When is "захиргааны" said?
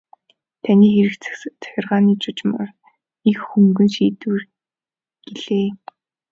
1.39-2.13